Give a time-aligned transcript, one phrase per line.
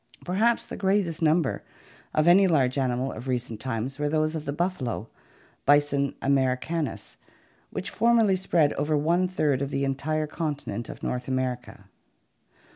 [0.25, 1.61] Perhaps the greatest numbers
[2.11, 5.07] of any large animal of recent times were those of the buffalo
[5.67, 7.17] (Bison americanus)
[7.69, 11.85] which formerly spread over one third of the entire continent of North America.